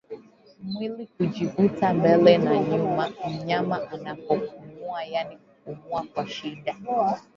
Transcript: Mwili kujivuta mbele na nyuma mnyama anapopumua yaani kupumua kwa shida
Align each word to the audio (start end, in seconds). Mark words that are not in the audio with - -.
Mwili 0.63 1.07
kujivuta 1.17 1.93
mbele 1.93 2.37
na 2.37 2.57
nyuma 2.59 3.11
mnyama 3.29 3.89
anapopumua 3.91 5.03
yaani 5.05 5.37
kupumua 5.65 6.03
kwa 6.13 6.27
shida 6.27 6.75